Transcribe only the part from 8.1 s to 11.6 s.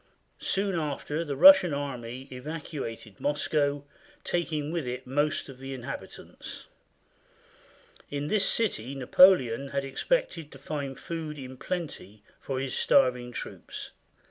this city Napoleon had expected to find food in